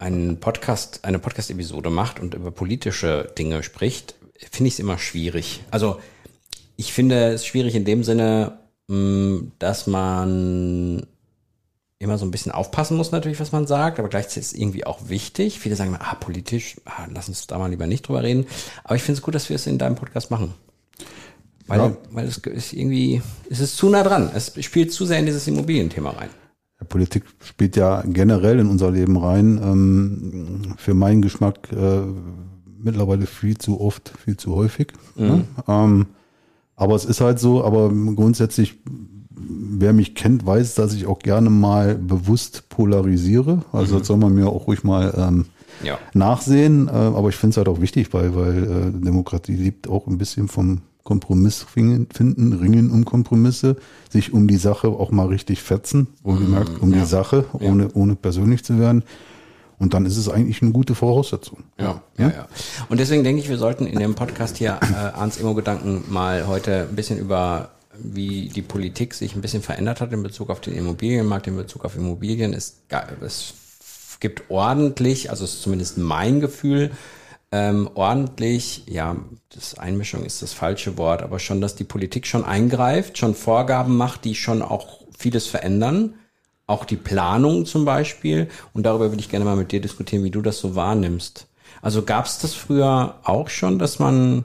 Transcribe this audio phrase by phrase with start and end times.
[0.00, 4.14] einen Podcast, eine Podcast-Episode macht und über politische Dinge spricht,
[4.50, 5.62] finde ich es immer schwierig.
[5.70, 6.00] Also
[6.76, 8.58] ich finde es schwierig in dem Sinne,
[8.88, 11.06] mm, dass man
[11.98, 14.86] immer so ein bisschen aufpassen muss natürlich, was man sagt, aber gleichzeitig ist es irgendwie
[14.86, 15.60] auch wichtig.
[15.60, 18.46] Viele sagen, ah, politisch, ah, lass uns da mal lieber nicht drüber reden.
[18.84, 20.54] Aber ich finde es gut, dass wir es in deinem Podcast machen.
[21.66, 21.96] Weil, ja.
[22.10, 24.30] weil es ist irgendwie, es ist zu nah dran.
[24.34, 26.30] Es spielt zu sehr in dieses Immobilienthema rein.
[26.88, 29.60] Politik spielt ja generell in unser Leben rein.
[29.62, 32.02] Ähm, für meinen Geschmack äh,
[32.82, 34.92] mittlerweile viel zu oft, viel zu häufig.
[35.16, 35.26] Mhm.
[35.26, 35.44] Ne?
[35.68, 36.06] Ähm,
[36.76, 38.78] aber es ist halt so, aber grundsätzlich,
[39.34, 43.62] wer mich kennt, weiß, dass ich auch gerne mal bewusst polarisiere.
[43.72, 43.98] Also mhm.
[43.98, 45.46] das soll man mir auch ruhig mal ähm,
[45.84, 45.98] ja.
[46.14, 46.88] nachsehen.
[46.88, 50.18] Äh, aber ich finde es halt auch wichtig, weil, weil äh, Demokratie lebt auch ein
[50.18, 53.76] bisschen vom Kompromiss finden, ringen um Kompromisse,
[54.10, 57.00] sich um die Sache auch mal richtig fetzen, wohlgemerkt um ja.
[57.00, 57.88] die Sache, ohne, ja.
[57.94, 59.04] ohne persönlich zu werden.
[59.78, 61.60] Und dann ist es eigentlich eine gute Voraussetzung.
[61.78, 62.48] Ja, ja, ja.
[62.90, 66.86] Und deswegen denke ich, wir sollten in dem Podcast hier äh, Arns Immo-Gedanken mal heute
[66.90, 67.70] ein bisschen über
[68.02, 71.84] wie die Politik sich ein bisschen verändert hat in Bezug auf den Immobilienmarkt, in Bezug
[71.84, 72.52] auf Immobilien.
[72.52, 72.82] Es,
[73.20, 73.54] es
[74.20, 76.90] gibt ordentlich, also ist zumindest mein Gefühl,
[77.52, 79.16] ähm, ordentlich, ja,
[79.52, 83.96] das Einmischung ist das falsche Wort, aber schon, dass die Politik schon eingreift, schon Vorgaben
[83.96, 86.14] macht, die schon auch vieles verändern.
[86.66, 88.48] Auch die Planung zum Beispiel.
[88.72, 91.48] Und darüber würde ich gerne mal mit dir diskutieren, wie du das so wahrnimmst.
[91.82, 94.44] Also gab es das früher auch schon, dass man,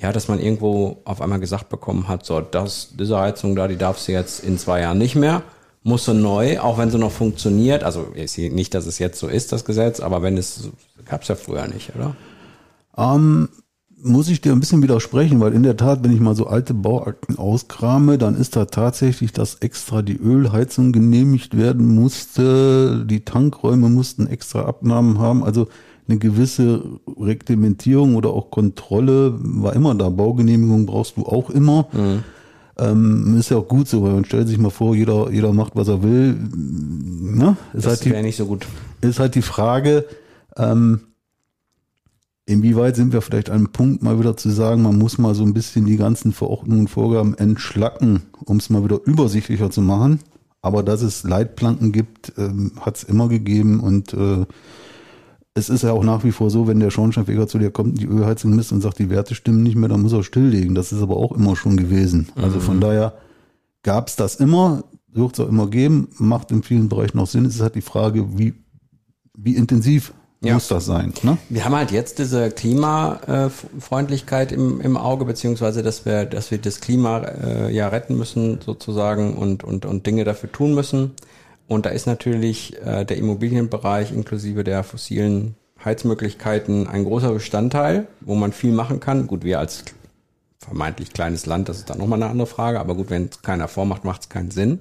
[0.00, 3.76] ja, dass man irgendwo auf einmal gesagt bekommen hat, so, das, diese Heizung da, die
[3.76, 5.42] darfst du jetzt in zwei Jahren nicht mehr,
[5.82, 7.82] muss so neu, auch wenn sie noch funktioniert.
[7.82, 10.70] Also ich sehe nicht, dass es jetzt so ist, das Gesetz, aber wenn es,
[11.04, 12.14] gab es ja früher nicht, oder?
[12.96, 13.48] Ähm,
[14.04, 16.74] muss ich dir ein bisschen widersprechen, weil in der Tat, wenn ich mal so alte
[16.74, 23.88] Bauakten auskrame, dann ist da tatsächlich, dass extra die Ölheizung genehmigt werden musste, die Tankräume
[23.88, 25.68] mussten extra Abnahmen haben, also
[26.08, 30.08] eine gewisse Reglementierung oder auch Kontrolle war immer da.
[30.08, 31.86] Baugenehmigung brauchst du auch immer.
[31.92, 32.24] Mhm.
[32.82, 35.76] Ähm, ist ja auch gut so, weil man stellt sich mal vor, jeder, jeder macht,
[35.76, 36.34] was er will.
[36.34, 37.56] Ne?
[37.74, 38.66] Ist das halt wäre nicht so gut.
[39.00, 40.06] Ist halt die Frage,
[40.56, 41.00] ähm,
[42.44, 45.44] Inwieweit sind wir vielleicht an einem Punkt, mal wieder zu sagen, man muss mal so
[45.44, 50.18] ein bisschen die ganzen Verordnungen und Vorgaben entschlacken, um es mal wieder übersichtlicher zu machen.
[50.60, 54.44] Aber dass es Leitplanken gibt, ähm, hat es immer gegeben und äh,
[55.54, 58.06] es ist ja auch nach wie vor so, wenn der Schornsteinfeger zu dir kommt, die
[58.06, 60.74] Ölheizung misst und sagt, die Werte stimmen nicht mehr, dann muss er stilllegen.
[60.74, 62.28] Das ist aber auch immer schon gewesen.
[62.36, 62.80] Also von mhm.
[62.80, 63.12] daher
[63.82, 67.44] gab es das immer, wird es auch immer geben, macht in vielen Bereichen auch Sinn.
[67.44, 68.54] Es ist halt die Frage, wie,
[69.36, 70.54] wie intensiv ja.
[70.54, 71.12] muss das sein.
[71.22, 71.36] Ne?
[71.50, 76.80] Wir haben halt jetzt diese Klimafreundlichkeit im, im Auge, beziehungsweise dass wir, dass wir das
[76.80, 81.10] Klima äh, ja retten müssen sozusagen und, und, und Dinge dafür tun müssen.
[81.72, 88.34] Und da ist natürlich äh, der Immobilienbereich inklusive der fossilen Heizmöglichkeiten ein großer Bestandteil, wo
[88.34, 89.26] man viel machen kann.
[89.26, 89.84] Gut, wir als
[90.58, 93.68] vermeintlich kleines Land, das ist dann nochmal eine andere Frage, aber gut, wenn es keiner
[93.68, 94.80] vormacht, macht es keinen Sinn.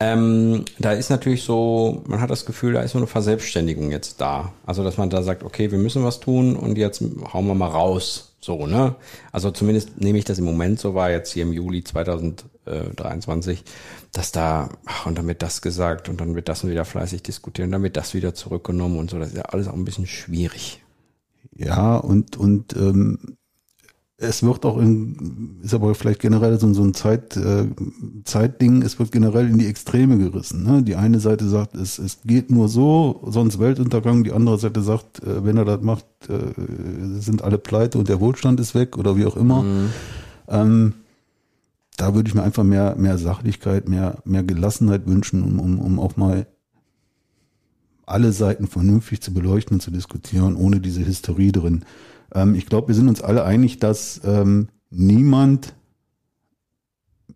[0.00, 4.20] Ähm, da ist natürlich so, man hat das Gefühl, da ist so eine Verselbstständigung jetzt
[4.20, 4.52] da.
[4.66, 7.02] Also, dass man da sagt, okay, wir müssen was tun und jetzt
[7.32, 8.28] hauen wir mal raus.
[8.40, 8.94] So, ne?
[9.32, 11.82] Also zumindest nehme ich das im Moment so war, jetzt hier im Juli
[12.68, 13.64] 2023,
[14.12, 17.66] dass da, ach, und dann wird das gesagt und dann wird das wieder fleißig diskutiert
[17.66, 19.18] und dann wird das wieder zurückgenommen und so.
[19.18, 20.82] Das ist ja alles auch ein bisschen schwierig.
[21.54, 23.38] Ja, und, und ähm,
[24.20, 27.68] es wird auch in, ist aber vielleicht generell so, so ein Zeit, äh,
[28.24, 30.64] Zeitding, es wird generell in die Extreme gerissen.
[30.64, 30.82] Ne?
[30.82, 35.22] Die eine Seite sagt, es, es geht nur so, sonst Weltuntergang, die andere Seite sagt,
[35.22, 39.16] äh, wenn er das macht, äh, sind alle pleite und der Wohlstand ist weg oder
[39.16, 39.62] wie auch immer.
[39.62, 39.90] Mhm.
[40.48, 40.94] Ähm,
[41.98, 46.00] da würde ich mir einfach mehr, mehr Sachlichkeit, mehr, mehr Gelassenheit wünschen, um, um, um
[46.00, 46.46] auch mal
[48.06, 51.84] alle Seiten vernünftig zu beleuchten und zu diskutieren, ohne diese Hysterie drin.
[52.32, 55.74] Ähm, ich glaube, wir sind uns alle einig, dass ähm, niemand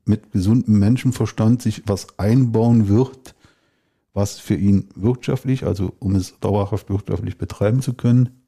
[0.04, 3.34] mit gesundem Menschenverstand sich was einbauen wird,
[4.14, 8.42] was für ihn wirtschaftlich, also um es dauerhaft wirtschaftlich betreiben zu können,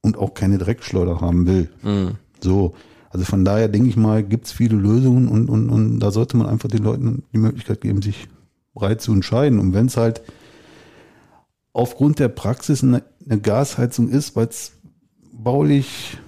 [0.00, 1.68] und auch keine Dreckschleuder haben will.
[1.82, 2.12] Mhm.
[2.40, 2.74] So.
[3.10, 6.36] Also von daher denke ich mal, gibt es viele Lösungen und, und, und da sollte
[6.36, 8.28] man einfach den Leuten die Möglichkeit geben, sich
[8.74, 9.58] breit zu entscheiden.
[9.58, 10.22] Und wenn es halt
[11.72, 14.72] aufgrund der Praxis eine, eine Gasheizung ist, weil es
[15.32, 16.18] baulich,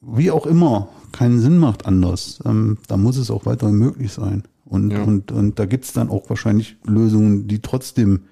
[0.00, 2.38] wie auch immer, keinen Sinn macht anders.
[2.44, 4.44] Ähm, da muss es auch weiterhin möglich sein.
[4.64, 5.02] Und, ja.
[5.02, 8.24] und, und da gibt es dann auch wahrscheinlich Lösungen, die trotzdem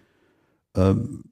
[0.77, 1.25] ähm,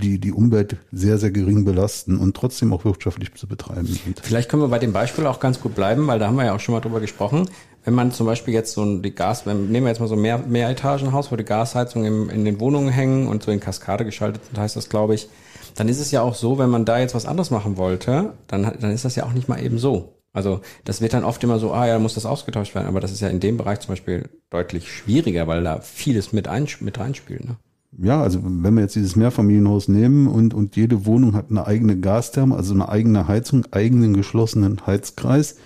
[0.00, 4.20] die, die Umwelt sehr, sehr gering belasten und trotzdem auch wirtschaftlich zu betreiben sind.
[4.22, 6.54] Vielleicht können wir bei dem Beispiel auch ganz gut bleiben, weil da haben wir ja
[6.54, 7.48] auch schon mal drüber gesprochen.
[7.84, 10.22] Wenn man zum Beispiel jetzt so die Gas, wenn, nehmen wir jetzt mal so ein
[10.22, 14.42] mehr, Mehretagenhaus, wo die Gasheizung im, in den Wohnungen hängen und so in Kaskade geschaltet
[14.56, 15.28] heißt das, glaube ich,
[15.74, 18.72] dann ist es ja auch so, wenn man da jetzt was anderes machen wollte, dann,
[18.80, 20.18] dann ist das ja auch nicht mal eben so.
[20.32, 23.12] Also das wird dann oft immer so, ah ja, muss das ausgetauscht werden, aber das
[23.12, 26.98] ist ja in dem Bereich zum Beispiel deutlich schwieriger, weil da vieles mit, ein, mit
[26.98, 27.44] reinspielt.
[27.44, 27.56] Ne?
[27.98, 31.98] Ja, also wenn wir jetzt dieses Mehrfamilienhaus nehmen und, und jede Wohnung hat eine eigene
[31.98, 35.56] Gastherme, also eine eigene Heizung, eigenen geschlossenen Heizkreis.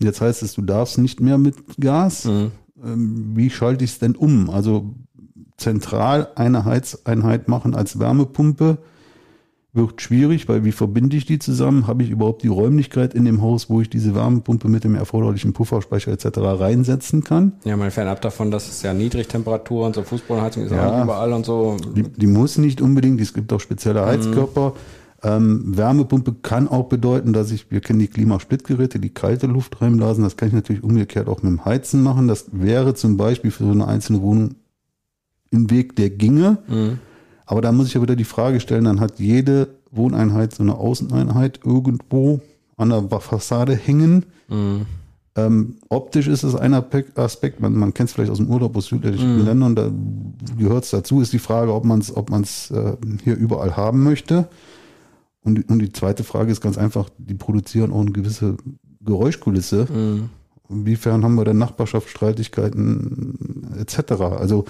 [0.00, 2.24] Jetzt heißt es, du darfst nicht mehr mit Gas.
[2.24, 2.50] Mhm.
[2.84, 4.50] Ähm, wie schalte ich es denn um?
[4.50, 4.94] Also
[5.56, 8.78] zentral eine Heizeinheit machen als Wärmepumpe
[9.76, 11.86] wird schwierig, weil wie verbinde ich die zusammen?
[11.86, 15.52] Habe ich überhaupt die Räumlichkeit in dem Haus, wo ich diese Wärmepumpe mit dem erforderlichen
[15.52, 16.38] Pufferspeicher etc.
[16.38, 17.52] reinsetzen kann?
[17.64, 21.46] Ja, mal fernab davon, dass es ja Niedrigtemperatur und so Fußbodenheizung ist ja überall und
[21.46, 21.76] so.
[21.94, 24.06] Die, die, muss nicht unbedingt, es gibt auch spezielle mhm.
[24.06, 24.70] Heizkörper.
[24.70, 24.74] Mhm.
[25.22, 30.24] Ähm, Wärmepumpe kann auch bedeuten, dass ich, wir kennen die Klimasplittgeräte, die kalte Luft reinblasen.
[30.24, 32.28] Das kann ich natürlich umgekehrt auch mit dem Heizen machen.
[32.28, 34.56] Das wäre zum Beispiel für so eine einzelne Wohnung
[35.52, 36.58] ein Weg, der ginge.
[36.68, 36.98] Mhm.
[37.46, 40.76] Aber da muss ich ja wieder die Frage stellen, dann hat jede Wohneinheit so eine
[40.76, 42.40] Außeneinheit irgendwo
[42.76, 44.26] an der Fassade hängen.
[44.48, 44.86] Mhm.
[45.36, 48.86] Ähm, optisch ist es ein Aspekt, man, man kennt es vielleicht aus dem Urlaub aus
[48.86, 49.44] südländischen mhm.
[49.44, 49.90] Ländern, da
[50.58, 54.02] gehört es dazu, ist die Frage, ob man es ob man's, äh, hier überall haben
[54.02, 54.48] möchte.
[55.42, 58.56] Und, und die zweite Frage ist ganz einfach, die produzieren auch eine gewisse
[59.04, 59.86] Geräuschkulisse.
[59.92, 60.30] Mhm.
[60.68, 64.12] Inwiefern haben wir denn Nachbarschaftsstreitigkeiten etc.?
[64.22, 64.64] Also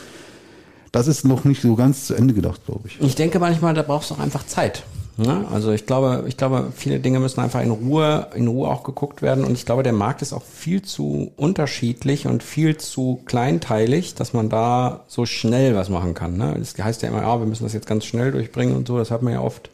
[0.96, 3.00] das ist noch nicht so ganz zu Ende gedacht, glaube ich.
[3.00, 4.84] Ich denke manchmal, da brauchst du auch einfach Zeit.
[5.18, 5.46] Ne?
[5.50, 9.22] also ich glaube, ich glaube, viele Dinge müssen einfach in Ruhe, in Ruhe auch geguckt
[9.22, 9.44] werden.
[9.44, 14.34] Und ich glaube, der Markt ist auch viel zu unterschiedlich und viel zu kleinteilig, dass
[14.34, 16.36] man da so schnell was machen kann.
[16.36, 16.54] Ne?
[16.58, 18.98] Das heißt ja immer, ja, wir müssen das jetzt ganz schnell durchbringen und so.
[18.98, 19.70] Das hat man ja oft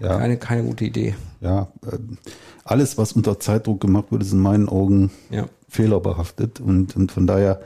[0.00, 0.18] ja.
[0.18, 1.14] keine, keine gute Idee.
[1.40, 1.96] Ja, äh,
[2.64, 5.46] alles, was unter Zeitdruck gemacht wird, ist in meinen Augen ja.
[5.68, 6.58] fehlerbehaftet.
[6.58, 7.60] Und, und von daher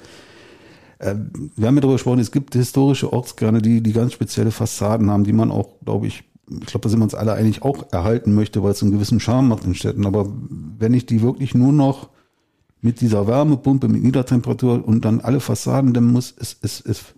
[1.04, 5.24] wir haben ja darüber gesprochen, es gibt historische Ortskerne, die, die ganz spezielle Fassaden haben,
[5.24, 8.34] die man auch, glaube ich, ich glaube, da sind wir uns alle eigentlich auch erhalten
[8.34, 10.06] möchte, weil es einen gewissen Charme macht in Städten.
[10.06, 10.30] Aber
[10.78, 12.10] wenn ich die wirklich nur noch
[12.80, 17.14] mit dieser Wärmepumpe, mit Niedertemperatur und dann alle Fassaden dämmen muss, ist, ist, ist,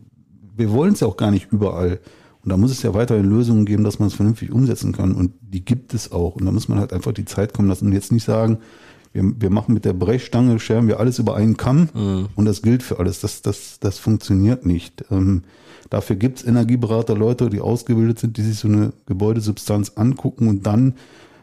[0.56, 2.00] wir wollen es ja auch gar nicht überall.
[2.44, 5.12] Und da muss es ja weiterhin Lösungen geben, dass man es vernünftig umsetzen kann.
[5.12, 6.36] Und die gibt es auch.
[6.36, 8.58] Und da muss man halt einfach die Zeit kommen lassen und jetzt nicht sagen,
[9.16, 12.28] wir, wir machen mit der Brechstange, scheren wir alles über einen Kamm mhm.
[12.36, 13.20] und das gilt für alles.
[13.20, 15.04] Das, das, das funktioniert nicht.
[15.10, 15.42] Ähm,
[15.90, 20.94] dafür gibt's Energieberater, Leute, die ausgebildet sind, die sich so eine Gebäudesubstanz angucken und dann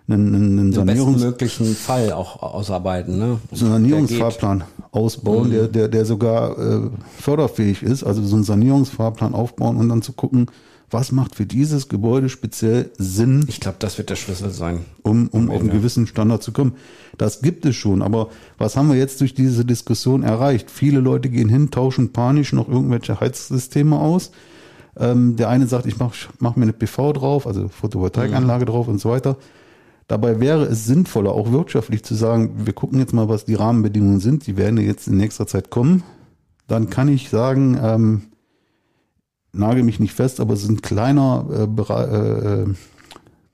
[0.08, 3.40] einen, einen Sanierungs möglichen Fall auch ausarbeiten, ne?
[3.52, 5.52] So einen Sanierungsfahrplan ausbauen, mhm.
[5.52, 6.90] der, der, der sogar äh,
[7.20, 10.48] förderfähig ist, also so einen Sanierungsfahrplan aufbauen und dann zu gucken,
[10.94, 13.46] was macht für dieses Gebäude speziell Sinn?
[13.48, 14.86] Ich glaube, das wird der Schlüssel sein.
[15.02, 16.74] Um, um auf einen gewissen Standard zu kommen.
[17.18, 20.72] Das gibt es schon, aber was haben wir jetzt durch diese Diskussion erreicht?
[20.72, 24.32] Viele Leute gehen hin, tauschen panisch noch irgendwelche Heizsysteme aus.
[24.96, 28.70] Ähm, der eine sagt, ich mache mach mir eine PV drauf, also Photovoltaikanlage mhm.
[28.70, 29.38] drauf und so weiter.
[30.08, 34.20] Dabei wäre es sinnvoller, auch wirtschaftlich zu sagen, wir gucken jetzt mal, was die Rahmenbedingungen
[34.20, 34.46] sind.
[34.46, 36.04] Die werden jetzt in nächster Zeit kommen.
[36.68, 38.22] Dann kann ich sagen, ähm,
[39.54, 42.74] nagel mich nicht fest, aber es ist ein kleiner äh, äh, äh,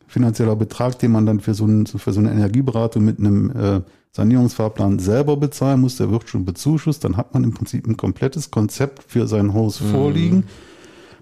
[0.08, 3.82] finanzieller Betrag, den man dann für so, ein, für so eine Energieberatung mit einem äh,
[4.12, 5.98] Sanierungsfahrplan selber bezahlen muss.
[5.98, 7.04] Der wird schon bezuschusst.
[7.04, 9.92] Dann hat man im Prinzip ein komplettes Konzept für sein Haus mhm.
[9.92, 10.44] vorliegen.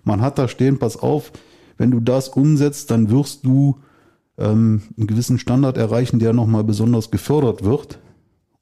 [0.03, 1.33] Man hat da stehen, pass auf,
[1.77, 3.77] wenn du das umsetzt, dann wirst du
[4.37, 7.99] ähm, einen gewissen Standard erreichen, der nochmal besonders gefördert wird.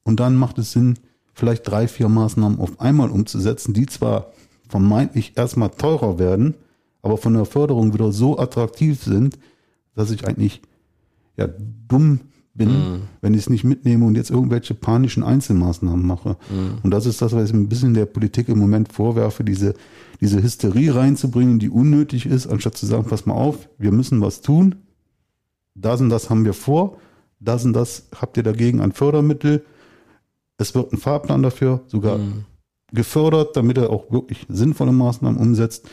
[0.02, 0.98] Und dann macht es Sinn,
[1.34, 4.32] vielleicht drei, vier Maßnahmen auf einmal umzusetzen, die zwar
[4.68, 6.54] vermeintlich erstmal teurer werden,
[7.02, 9.38] aber von der Förderung wieder so attraktiv sind,
[9.94, 10.60] dass ich eigentlich
[11.36, 11.48] ja
[11.88, 12.20] dumm
[12.54, 13.02] bin, mm.
[13.20, 16.36] wenn ich es nicht mitnehme und jetzt irgendwelche panischen Einzelmaßnahmen mache.
[16.50, 16.82] Mm.
[16.82, 19.74] Und das ist das, was ich ein bisschen der Politik im Moment vorwerfe, diese,
[20.20, 24.40] diese Hysterie reinzubringen, die unnötig ist, anstatt zu sagen, pass mal auf, wir müssen was
[24.40, 24.76] tun,
[25.74, 26.96] das und das haben wir vor,
[27.40, 29.64] das und das habt ihr dagegen an Fördermittel,
[30.56, 32.44] es wird ein Fahrplan dafür, sogar mm
[32.96, 35.88] gefördert, damit er auch wirklich sinnvolle Maßnahmen umsetzt.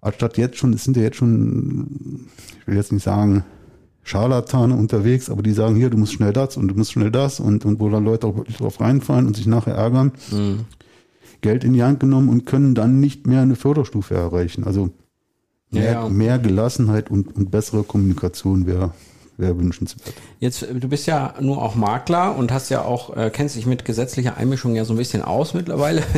[0.00, 2.28] Anstatt jetzt schon, es sind ja jetzt schon,
[2.60, 3.44] ich will jetzt nicht sagen,
[4.02, 7.40] Scharlatane unterwegs, aber die sagen hier, du musst schnell das und du musst schnell das
[7.40, 10.60] und, und wo dann Leute auch wirklich drauf reinfallen und sich nachher ärgern, mhm.
[11.40, 14.64] Geld in die Hand genommen und können dann nicht mehr eine Förderstufe erreichen.
[14.64, 14.90] Also
[15.74, 18.92] Mehr, Ja, mehr Gelassenheit und, und bessere Kommunikation wäre
[19.36, 20.14] wär wünschenswert.
[20.40, 23.66] Jetzt, äh, du bist ja nur auch Makler und hast ja auch, äh, kennst dich
[23.66, 26.02] mit gesetzlicher Einmischung ja so ein bisschen aus mittlerweile,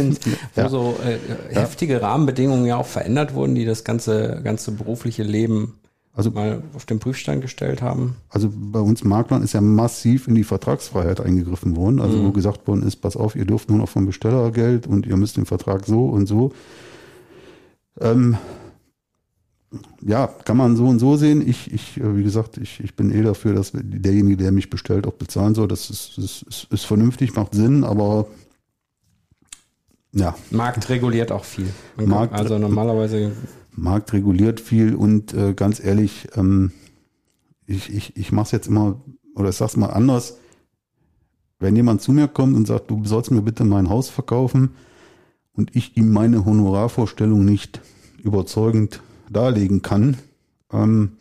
[0.54, 0.68] wo Ja.
[0.68, 5.74] so äh, heftige Rahmenbedingungen ja auch verändert wurden, die das ganze, ganze berufliche Leben
[6.14, 8.16] Also- mal auf den Prüfstand gestellt haben.
[8.30, 12.00] Also bei uns Maklern ist ja massiv in die Vertragsfreiheit eingegriffen worden.
[12.00, 15.06] Also wo gesagt worden ist, pass auf, ihr dürft nur noch vom Besteller Geld und
[15.06, 16.52] ihr müsst den Vertrag so und so.
[18.00, 18.36] Ähm,
[20.00, 21.46] ja, kann man so und so sehen.
[21.46, 25.06] Ich, ich äh, wie gesagt, ich, ich bin eh dafür, dass derjenige, der mich bestellt,
[25.06, 25.68] auch bezahlen soll.
[25.68, 28.26] Das ist, ist, ist, ist vernünftig, macht Sinn, aber
[30.12, 31.68] ja, Markt reguliert auch viel.
[31.96, 33.32] Man Markt- kann, also normalerweise,
[33.72, 36.72] Markt reguliert viel und äh, ganz ehrlich, ähm,
[37.66, 39.00] ich, ich, ich mache es jetzt immer,
[39.34, 40.38] oder ich sag's mal anders,
[41.58, 44.70] wenn jemand zu mir kommt und sagt, du sollst mir bitte mein Haus verkaufen
[45.52, 47.80] und ich ihm meine Honorarvorstellung nicht
[48.22, 50.16] überzeugend darlegen kann,
[50.72, 51.12] ähm,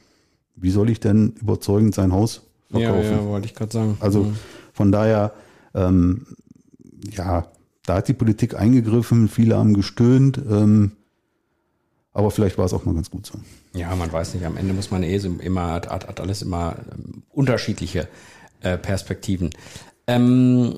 [0.55, 3.12] wie soll ich denn überzeugend sein Haus ja, verkaufen?
[3.17, 3.97] ja, wollte ich gerade sagen.
[4.00, 4.35] Also Mhm.
[4.74, 5.33] von daher,
[5.74, 6.25] ähm,
[7.12, 7.47] ja,
[7.85, 10.93] da hat die Politik eingegriffen, viele haben gestöhnt, ähm,
[12.13, 13.38] aber vielleicht war es auch mal ganz gut so.
[13.74, 16.41] Ja, man weiß nicht, am Ende muss man eh so immer, hat, hat, hat alles
[16.41, 18.07] immer ähm, unterschiedliche
[18.62, 19.50] äh, Perspektiven.
[20.07, 20.75] Ähm,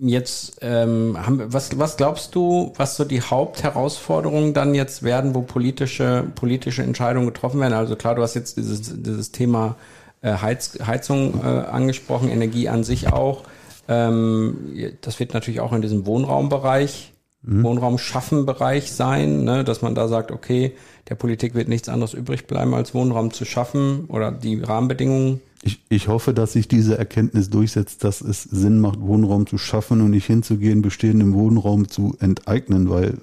[0.00, 5.42] jetzt, ähm, haben, was, was glaubst du, was so die Hauptherausforderungen dann jetzt werden, wo
[5.42, 7.74] politische, politische Entscheidungen getroffen werden?
[7.74, 9.76] Also klar, du hast jetzt dieses, dieses Thema
[10.22, 13.44] äh, Heiz, Heizung äh, angesprochen, Energie an sich auch.
[13.88, 19.64] Ähm, das wird natürlich auch in diesem Wohnraumbereich, Wohnraum schaffen Bereich sein, ne?
[19.64, 20.74] dass man da sagt, okay,
[21.08, 25.40] der Politik wird nichts anderes übrig bleiben, als Wohnraum zu schaffen oder die Rahmenbedingungen.
[25.62, 30.00] Ich, ich hoffe, dass sich diese Erkenntnis durchsetzt, dass es Sinn macht, Wohnraum zu schaffen
[30.00, 33.18] und nicht hinzugehen, bestehenden Wohnraum zu enteignen, weil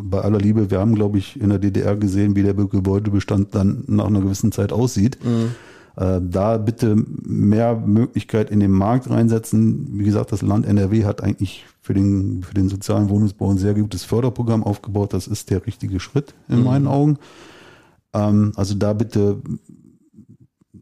[0.00, 3.84] bei aller Liebe, wir haben, glaube ich, in der DDR gesehen, wie der Gebäudebestand dann
[3.86, 5.18] nach einer gewissen Zeit aussieht.
[5.96, 9.98] Äh, da bitte mehr Möglichkeit in den Markt reinsetzen.
[9.98, 13.74] Wie gesagt, das Land NRW hat eigentlich für den, für den sozialen Wohnungsbau ein sehr
[13.74, 15.12] gutes Förderprogramm aufgebaut.
[15.12, 17.18] Das ist der richtige Schritt in meinen Augen.
[18.12, 19.42] Ähm, also da bitte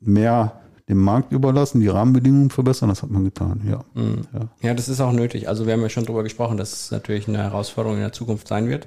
[0.06, 3.84] mehr dem Markt überlassen, die Rahmenbedingungen verbessern, das hat man getan, ja.
[3.96, 4.48] ja.
[4.62, 5.48] Ja, das ist auch nötig.
[5.48, 8.46] Also wir haben ja schon drüber gesprochen, dass es natürlich eine Herausforderung in der Zukunft
[8.46, 8.86] sein wird,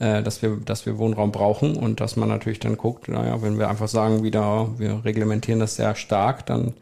[0.00, 3.56] äh, dass wir, dass wir Wohnraum brauchen und dass man natürlich dann guckt, naja, wenn
[3.56, 6.74] wir einfach sagen, wieder, wir reglementieren das sehr stark, dann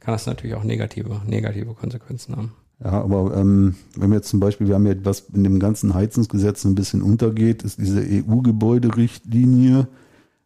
[0.00, 2.52] kann das natürlich auch negative, negative Konsequenzen haben.
[2.82, 5.94] Ja, aber ähm, wenn wir jetzt zum Beispiel, wir haben ja was in dem ganzen
[5.94, 9.86] Heizungsgesetz ein bisschen untergeht, ist diese EU-Gebäuderichtlinie,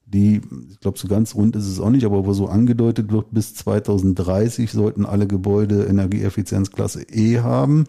[0.06, 3.26] die, ich glaube, so ganz rund ist es auch nicht, aber wo so angedeutet wird,
[3.32, 7.84] bis 2030 sollten alle Gebäude Energieeffizienzklasse E haben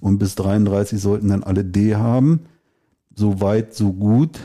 [0.00, 2.40] und bis 33 sollten dann alle D haben.
[3.14, 4.38] So weit, so gut.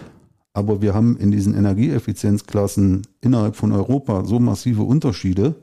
[0.53, 5.55] Aber wir haben in diesen Energieeffizienzklassen innerhalb von Europa so massive Unterschiede.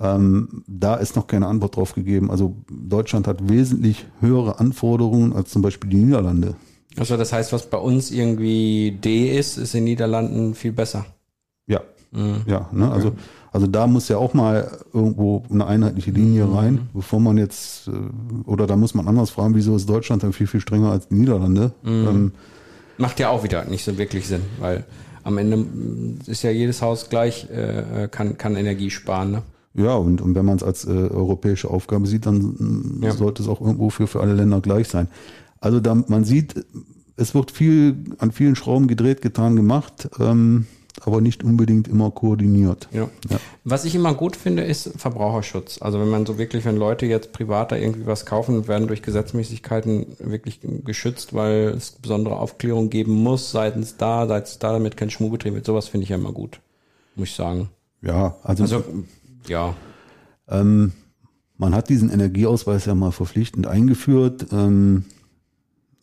[0.00, 2.30] Ähm, da ist noch keine Antwort drauf gegeben.
[2.30, 6.54] Also Deutschland hat wesentlich höhere Anforderungen als zum Beispiel die Niederlande.
[6.96, 11.06] Also das heißt, was bei uns irgendwie D ist, ist in den Niederlanden viel besser.
[11.66, 11.80] Ja,
[12.12, 12.42] Mhm.
[12.46, 12.68] ja.
[12.72, 12.90] Ne?
[12.92, 13.12] Also,
[13.52, 17.92] also da muss ja auch mal irgendwo eine einheitliche Linie rein, bevor man jetzt, äh,
[18.48, 21.14] oder da muss man anders fragen, wieso ist Deutschland dann viel, viel strenger als die
[21.14, 21.72] Niederlande?
[21.84, 22.32] Ähm,
[22.98, 24.84] Macht ja auch wieder nicht so wirklich Sinn, weil
[25.24, 29.32] am Ende mm, ist ja jedes Haus gleich, äh, kann, kann Energie sparen.
[29.32, 29.42] Ne?
[29.76, 33.12] ja, und, und wenn man es als äh, europäische Aufgabe sieht, dann äh, Ja.
[33.12, 35.08] sollte es auch irgendwo für, für alle Länder gleich sein.
[35.64, 36.62] Also da, man sieht,
[37.16, 40.66] es wird viel an vielen Schrauben gedreht, getan, gemacht, ähm,
[41.00, 42.86] aber nicht unbedingt immer koordiniert.
[42.92, 43.08] Ja.
[43.30, 43.38] Ja.
[43.64, 45.80] Was ich immer gut finde, ist Verbraucherschutz.
[45.80, 49.00] Also wenn man so wirklich, wenn Leute jetzt privat da irgendwie was kaufen, werden durch
[49.00, 55.08] Gesetzmäßigkeiten wirklich geschützt, weil es besondere Aufklärung geben muss seitens da, seitens da, damit kein
[55.08, 55.64] Schmuh betrieben wird.
[55.64, 56.60] Sowas finde ich ja immer gut,
[57.16, 57.70] muss ich sagen.
[58.02, 58.84] Ja, also, Also
[59.48, 59.74] ja,
[60.46, 60.92] Ähm,
[61.56, 64.48] man hat diesen Energieausweis ja mal verpflichtend eingeführt.
[64.52, 65.06] Ähm,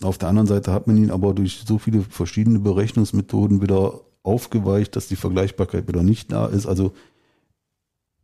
[0.03, 4.95] auf der anderen Seite hat man ihn aber durch so viele verschiedene Berechnungsmethoden wieder aufgeweicht,
[4.95, 6.65] dass die Vergleichbarkeit wieder nicht da ist.
[6.65, 6.93] Also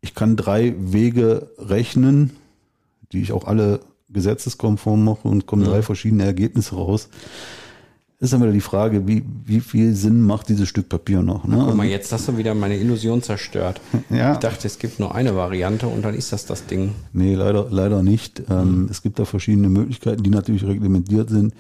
[0.02, 2.32] ich kann drei Wege rechnen,
[3.12, 3.80] die ich auch alle
[4.10, 7.10] gesetzeskonform mache und kommen drei verschiedene Ergebnisse raus.
[8.20, 11.46] Ist dann wieder die Frage, wie, wie viel Sinn macht dieses Stück Papier noch?
[11.46, 11.62] Ne?
[11.64, 13.80] guck mal, jetzt hast du wieder meine Illusion zerstört.
[14.10, 14.34] Ja.
[14.34, 16.94] Ich dachte, es gibt nur eine Variante und dann ist das das Ding.
[17.14, 18.42] Nee, leider, leider nicht.
[18.50, 21.54] Ähm, Es gibt da verschiedene Möglichkeiten, die natürlich reglementiert sind.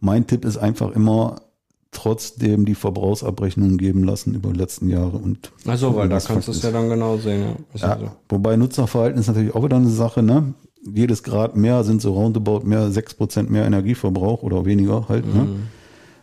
[0.00, 1.42] Mein Tipp ist einfach immer
[1.90, 6.52] trotzdem die Verbrauchsabrechnungen geben lassen über die letzten Jahre und Also, weil da kannst du
[6.52, 7.56] es ja dann genau sehen.
[7.74, 7.88] Ja.
[7.88, 7.98] Ja.
[7.98, 8.10] so.
[8.28, 10.54] wobei Nutzerverhalten ist natürlich auch wieder eine Sache, ne?
[10.94, 15.46] Jedes Grad mehr sind so roundabout mehr, sechs Prozent mehr Energieverbrauch oder weniger halt, ne?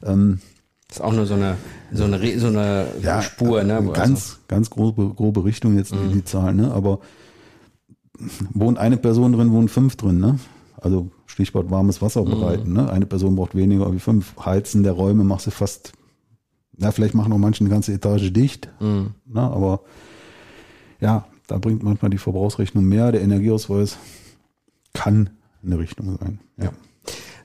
[0.05, 0.39] Ähm,
[0.88, 1.57] Das ist auch nur so eine,
[1.91, 3.83] so eine, so eine ja, Spur, ne?
[3.93, 4.38] Ganz, also.
[4.47, 6.13] ganz grobe, grobe Richtung jetzt mhm.
[6.13, 6.71] die Zahlen, ne?
[6.71, 7.00] Aber
[8.53, 10.39] wohnt eine Person drin, wohnen fünf drin, ne?
[10.77, 12.29] Also Stichwort warmes Wasser mhm.
[12.29, 12.75] bereiten, mhm.
[12.75, 12.89] ne?
[12.91, 14.35] Eine Person braucht weniger wie fünf.
[14.45, 15.93] Heizen der Räume machst du fast,
[16.77, 19.15] na, vielleicht machen auch manche eine ganze Etage dicht, mhm.
[19.25, 19.41] ne?
[19.41, 19.81] Aber
[21.01, 23.12] ja, da bringt manchmal die Verbrauchsrechnung mehr.
[23.12, 23.97] Der Energieausweis
[24.93, 25.31] kann
[25.63, 26.39] eine Richtung sein.
[26.57, 26.71] Ja.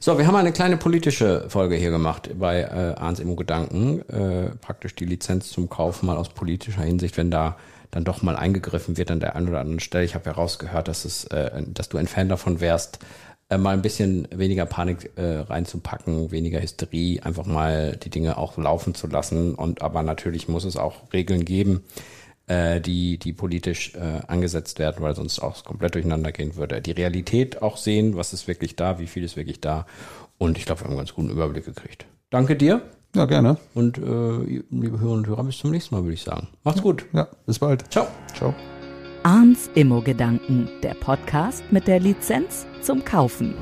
[0.02, 4.00] So, wir haben eine kleine politische Folge hier gemacht bei äh, Arns Immo Gedanken.
[4.08, 7.58] Äh, praktisch die Lizenz zum Kauf mal aus politischer Hinsicht, wenn da
[7.90, 10.06] dann doch mal eingegriffen wird an der einen oder anderen Stelle.
[10.06, 13.00] Ich habe herausgehört, dass es, äh, dass du ein Fan davon wärst,
[13.50, 18.56] äh, mal ein bisschen weniger Panik äh, reinzupacken, weniger Hysterie, einfach mal die Dinge auch
[18.56, 19.54] laufen zu lassen.
[19.54, 21.84] Und aber natürlich muss es auch Regeln geben,
[22.50, 26.80] äh, die, die politisch äh, angesetzt werden, weil sonst auch komplett durcheinander gehen würde.
[26.80, 29.86] Die Realität auch sehen, was ist wirklich da, wie viel ist wirklich da.
[30.36, 32.06] Und ich glaube, wir haben einen ganz guten Überblick gekriegt.
[32.30, 32.82] Danke dir.
[33.14, 33.56] Ja, gerne.
[33.74, 36.48] Und äh, liebe Hörerinnen und Hörer, bis zum nächsten Mal, würde ich sagen.
[36.64, 37.06] Macht's gut.
[37.12, 37.90] Ja, bis bald.
[37.92, 38.08] Ciao.
[38.34, 38.54] Ciao.
[39.22, 43.54] Arns Immo-Gedanken, der Podcast mit der Lizenz zum Kaufen.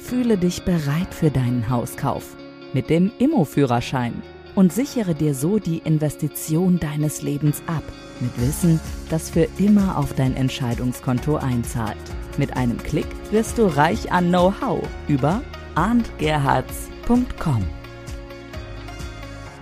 [0.00, 2.36] Fühle dich bereit für deinen Hauskauf
[2.72, 4.22] mit dem Immo-Führerschein
[4.56, 7.84] und sichere dir so die Investition deines Lebens ab,
[8.18, 11.96] mit Wissen, das für immer auf dein Entscheidungskonto einzahlt.
[12.38, 15.42] Mit einem Klick wirst du reich an Know-how über
[15.76, 17.64] arndgerhards.com.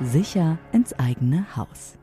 [0.03, 1.99] Sicher ins eigene Haus.